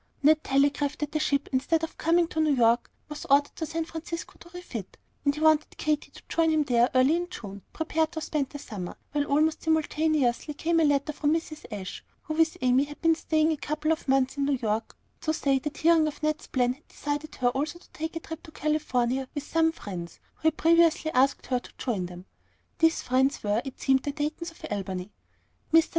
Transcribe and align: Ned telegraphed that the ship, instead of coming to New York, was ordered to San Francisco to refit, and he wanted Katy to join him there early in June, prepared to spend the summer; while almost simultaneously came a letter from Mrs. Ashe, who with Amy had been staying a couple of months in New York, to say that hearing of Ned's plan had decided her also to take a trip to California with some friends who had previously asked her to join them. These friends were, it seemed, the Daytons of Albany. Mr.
Ned 0.23 0.43
telegraphed 0.43 0.97
that 1.01 1.11
the 1.11 1.19
ship, 1.19 1.47
instead 1.51 1.83
of 1.83 1.95
coming 1.95 2.27
to 2.29 2.39
New 2.39 2.55
York, 2.55 2.89
was 3.07 3.25
ordered 3.25 3.55
to 3.57 3.67
San 3.67 3.85
Francisco 3.85 4.33
to 4.39 4.49
refit, 4.49 4.97
and 5.23 5.35
he 5.35 5.41
wanted 5.41 5.77
Katy 5.77 6.09
to 6.09 6.23
join 6.27 6.49
him 6.49 6.63
there 6.63 6.89
early 6.95 7.15
in 7.15 7.29
June, 7.29 7.61
prepared 7.71 8.11
to 8.13 8.19
spend 8.21 8.49
the 8.49 8.57
summer; 8.57 8.97
while 9.11 9.25
almost 9.25 9.61
simultaneously 9.61 10.55
came 10.55 10.79
a 10.79 10.83
letter 10.85 11.13
from 11.13 11.31
Mrs. 11.31 11.65
Ashe, 11.71 12.03
who 12.23 12.33
with 12.33 12.57
Amy 12.61 12.85
had 12.85 12.99
been 13.03 13.13
staying 13.13 13.51
a 13.51 13.57
couple 13.57 13.91
of 13.91 14.07
months 14.07 14.37
in 14.37 14.45
New 14.45 14.57
York, 14.59 14.97
to 15.19 15.35
say 15.35 15.59
that 15.59 15.77
hearing 15.77 16.07
of 16.07 16.23
Ned's 16.23 16.47
plan 16.47 16.73
had 16.73 16.87
decided 16.87 17.35
her 17.35 17.49
also 17.49 17.77
to 17.77 17.89
take 17.91 18.15
a 18.15 18.19
trip 18.21 18.41
to 18.41 18.51
California 18.51 19.27
with 19.35 19.43
some 19.43 19.71
friends 19.71 20.19
who 20.37 20.47
had 20.47 20.57
previously 20.57 21.11
asked 21.11 21.45
her 21.45 21.59
to 21.59 21.73
join 21.77 22.07
them. 22.07 22.25
These 22.79 23.03
friends 23.03 23.43
were, 23.43 23.61
it 23.63 23.79
seemed, 23.79 24.01
the 24.01 24.11
Daytons 24.11 24.49
of 24.49 24.65
Albany. 24.71 25.11
Mr. 25.71 25.89